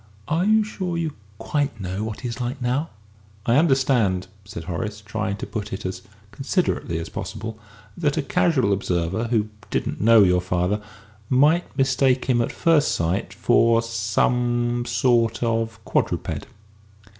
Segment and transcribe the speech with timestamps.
[0.27, 2.89] "Are you sure you quite know what he is like now?"
[3.45, 7.59] "I understand," said Horace, trying to put it as considerately as possible,
[7.95, 10.81] "that a casual observer, who didn't know your father,
[11.29, 16.47] might mistake him, at first sight, for for some sort of quadruped."